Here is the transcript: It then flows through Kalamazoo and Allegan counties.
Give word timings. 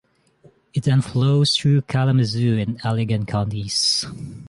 It 0.73 0.81
then 0.81 1.03
flows 1.03 1.55
through 1.55 1.81
Kalamazoo 1.83 2.57
and 2.57 2.81
Allegan 2.81 3.27
counties. 3.27 4.03